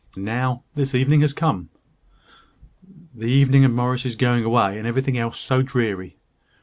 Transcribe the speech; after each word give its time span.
And 0.15 0.25
now 0.25 0.63
this 0.73 0.95
evening 0.95 1.21
has 1.21 1.31
come" 1.31 1.69
"The 3.15 3.27
evening 3.27 3.63
of 3.65 3.71
Morris's 3.71 4.15
going 4.15 4.43
away, 4.43 4.79
and 4.79 4.87
everything 4.87 5.15
else 5.15 5.37
so 5.39 5.61
dreary! 5.61 6.17